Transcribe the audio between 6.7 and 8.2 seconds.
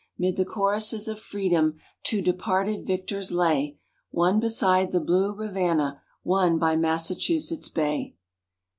Massachusetts Bay.